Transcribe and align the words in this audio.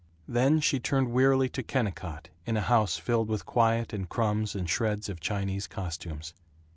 Then 0.27 0.61
she 0.61 0.79
turned 0.79 1.11
wearily 1.11 1.47
to 1.49 1.61
Kennicott 1.61 2.29
in 2.47 2.57
a 2.57 2.61
house 2.61 2.97
filled 2.97 3.29
with 3.29 3.45
quiet 3.45 3.93
and 3.93 4.09
crumbs 4.09 4.55
and 4.55 4.67
shreds 4.67 5.09
of 5.09 5.19
Chinese 5.19 5.67
costumes. 5.67 6.33